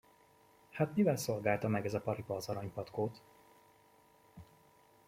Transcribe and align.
Hát 0.71 0.95
mivel 0.95 1.15
szolgálta 1.15 1.67
meg 1.67 1.85
ez 1.85 1.93
a 1.93 2.01
paripa 2.01 2.35
az 2.35 2.49
aranypatkót? 2.49 3.21